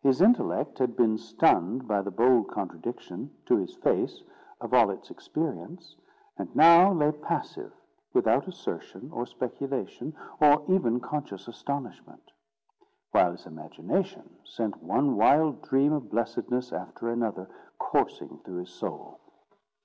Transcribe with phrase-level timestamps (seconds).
[0.00, 4.22] His intellect had been stunned by the bold contradiction, to its face,
[4.60, 5.96] of all its experience,
[6.38, 7.72] and now lay passive,
[8.12, 12.30] without assertion, or speculation, or even conscious astonishment;
[13.10, 19.18] while his imagination sent one wild dream of blessedness after another coursing through his soul.